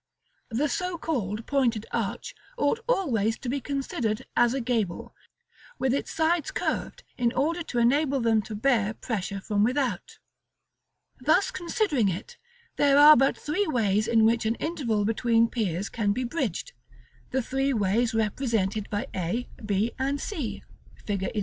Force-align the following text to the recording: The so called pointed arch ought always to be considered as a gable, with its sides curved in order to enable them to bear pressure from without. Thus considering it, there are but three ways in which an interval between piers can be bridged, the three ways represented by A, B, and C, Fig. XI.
The 0.49 0.67
so 0.67 0.97
called 0.97 1.45
pointed 1.45 1.85
arch 1.91 2.33
ought 2.57 2.79
always 2.89 3.37
to 3.37 3.47
be 3.47 3.61
considered 3.61 4.25
as 4.35 4.55
a 4.55 4.59
gable, 4.59 5.13
with 5.77 5.93
its 5.93 6.09
sides 6.11 6.49
curved 6.49 7.03
in 7.19 7.31
order 7.33 7.61
to 7.61 7.77
enable 7.77 8.19
them 8.19 8.41
to 8.49 8.55
bear 8.55 8.95
pressure 8.95 9.39
from 9.39 9.63
without. 9.63 10.17
Thus 11.19 11.51
considering 11.51 12.09
it, 12.09 12.39
there 12.77 12.97
are 12.97 13.15
but 13.15 13.37
three 13.37 13.67
ways 13.67 14.07
in 14.07 14.25
which 14.25 14.43
an 14.47 14.55
interval 14.55 15.05
between 15.05 15.47
piers 15.47 15.87
can 15.87 16.13
be 16.13 16.23
bridged, 16.23 16.73
the 17.29 17.43
three 17.43 17.71
ways 17.71 18.15
represented 18.15 18.89
by 18.89 19.05
A, 19.13 19.49
B, 19.63 19.91
and 19.99 20.19
C, 20.19 20.63
Fig. 21.05 21.29
XI. 21.35 21.39